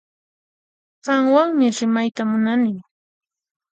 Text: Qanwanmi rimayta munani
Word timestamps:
Qanwanmi 1.05 1.67
rimayta 1.77 2.23
munani 2.29 2.73